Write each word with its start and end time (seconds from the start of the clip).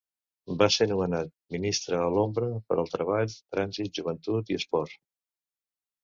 Va 0.59 0.67
ser 0.75 0.85
nomenat 0.91 1.27
ministre 1.55 1.99
a 2.05 2.07
l'ombra 2.15 2.47
per 2.71 2.77
al 2.83 2.89
Treball, 2.93 3.35
Trànsit, 3.55 3.91
Joventut 3.99 4.49
i 4.55 4.59
Esport. 4.61 4.97